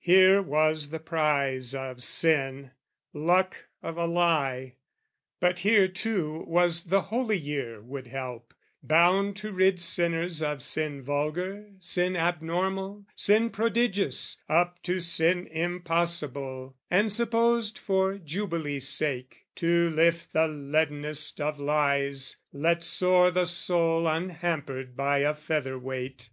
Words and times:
Here 0.00 0.42
was 0.42 0.90
the 0.90 0.98
prize 1.00 1.74
of 1.74 2.02
sin, 2.02 2.72
luck 3.14 3.66
of 3.82 3.96
a 3.96 4.04
lie! 4.04 4.74
But 5.40 5.60
here 5.60 5.88
too 5.88 6.44
was 6.46 6.84
the 6.84 7.00
Holy 7.00 7.38
Year 7.38 7.80
would 7.80 8.08
help, 8.08 8.52
Bound 8.82 9.38
to 9.38 9.52
rid 9.52 9.80
sinners 9.80 10.42
of 10.42 10.62
sin 10.62 11.00
vulgar, 11.02 11.70
sin 11.80 12.14
Abnormal, 12.14 13.06
sin 13.16 13.48
prodigious, 13.48 14.42
up 14.50 14.82
to 14.82 15.00
sin 15.00 15.46
Impossible 15.46 16.76
and 16.90 17.10
supposed 17.10 17.78
for 17.78 18.18
Jubilee' 18.18 18.80
sake: 18.80 19.46
To 19.54 19.88
lift 19.88 20.34
the 20.34 20.46
leadenest 20.46 21.40
of 21.40 21.58
lies, 21.58 22.36
let 22.52 22.84
soar 22.84 23.30
The 23.30 23.46
soul 23.46 24.06
unhampered 24.06 24.94
by 24.94 25.20
a 25.20 25.34
feather 25.34 25.78
weight. 25.78 26.28